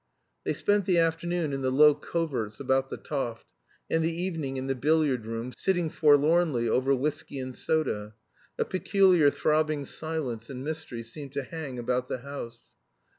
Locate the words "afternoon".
0.97-1.53